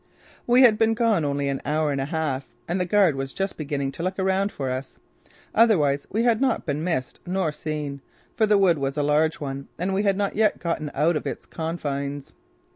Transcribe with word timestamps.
We 0.47 0.63
had 0.63 0.79
been 0.79 0.95
gone 0.95 1.23
only 1.23 1.47
an 1.47 1.61
hour 1.63 1.91
and 1.91 2.01
a 2.01 2.05
half 2.05 2.47
and 2.67 2.79
the 2.79 2.85
guard 2.87 3.15
was 3.15 3.33
just 3.33 3.55
beginning 3.55 3.91
to 3.91 4.01
look 4.01 4.17
around 4.17 4.51
for 4.51 4.71
us. 4.71 4.97
Otherwise 5.53 6.07
we 6.09 6.23
had 6.23 6.41
not 6.41 6.65
been 6.65 6.83
missed 6.83 7.19
nor 7.23 7.51
seen, 7.51 8.01
for 8.35 8.47
the 8.47 8.57
wood 8.57 8.79
was 8.79 8.97
a 8.97 9.03
large 9.03 9.39
one 9.39 9.67
and 9.77 9.93
we 9.93 10.01
had 10.01 10.17
not 10.17 10.35
yet 10.35 10.57
gotten 10.57 10.89
out 10.95 11.15
of 11.15 11.27
its 11.27 11.45
confines. 11.45 12.33